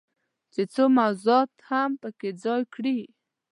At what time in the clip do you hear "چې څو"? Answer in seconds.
0.53-0.83